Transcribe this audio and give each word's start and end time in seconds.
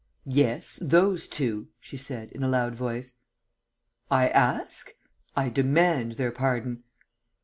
"Yes, 0.25 0.79
those 0.81 1.27
two," 1.27 1.67
she 1.79 1.95
said, 1.95 2.31
in 2.31 2.41
a 2.41 2.47
loud 2.49 2.73
voice. 2.73 3.13
"I 4.09 4.29
ask? 4.29 4.95
I 5.37 5.49
demand 5.49 6.13
their 6.13 6.31
pardon." 6.31 6.81